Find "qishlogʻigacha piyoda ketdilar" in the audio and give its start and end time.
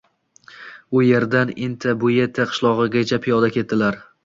2.55-4.05